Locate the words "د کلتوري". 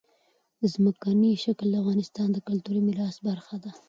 2.31-2.81